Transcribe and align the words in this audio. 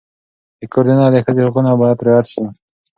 د 0.59 0.61
کور 0.71 0.83
دننه 0.87 1.07
د 1.11 1.15
ښځې 1.25 1.41
حقونه 1.47 1.71
باید 1.81 2.03
رعایت 2.05 2.27
شي. 2.33 2.43